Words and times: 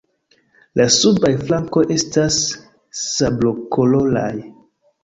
La 0.79 0.87
subaj 0.95 1.31
flankoj 1.43 1.83
estas 1.99 2.41
sablokoloraj. 3.05 4.31